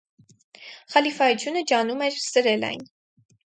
Խալիֆայությունը 0.93 1.63
ջանում 1.75 2.05
էր 2.09 2.21
սրել 2.27 2.69
այն։ 2.75 2.87